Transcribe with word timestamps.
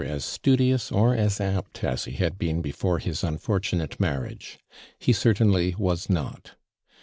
'IS 0.03 0.25
studious 0.25 0.91
or 0.91 1.13
as 1.15 1.39
apt 1.39 1.83
as 1.83 2.05
he 2.05 2.13
liad 2.13 2.39
been 2.39 2.59
before 2.63 2.99
liis 2.99 3.23
unfortunate 3.23 3.99
marriage. 3.99 4.57
lie 5.07 5.13
certainly 5.13 5.75
was 5.77 6.09
not. 6.09 6.53